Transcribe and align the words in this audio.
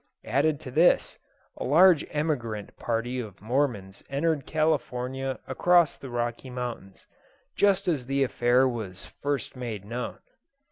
Added 0.25 0.59
to 0.61 0.71
this, 0.71 1.19
a 1.57 1.63
large 1.63 2.03
emigrant 2.09 2.75
party 2.77 3.19
of 3.19 3.39
Mormons 3.39 4.03
entered 4.09 4.47
California 4.47 5.39
across 5.45 5.95
the 5.95 6.09
Rocky 6.09 6.49
Mountains, 6.49 7.05
just 7.55 7.87
as 7.87 8.07
the 8.07 8.23
affair 8.23 8.67
was 8.67 9.05
first 9.05 9.55
made 9.55 9.85
known. 9.85 10.17